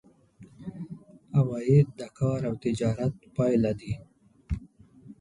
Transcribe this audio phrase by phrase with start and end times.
[1.37, 3.93] عواید د کار او تجارت پایله دي.